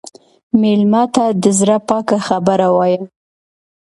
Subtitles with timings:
[0.61, 3.01] مېلمه ته د زړه پاکه خبره وایه.